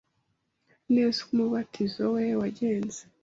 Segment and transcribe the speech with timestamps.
[0.93, 3.01] neza uko umubatizo we wagenze,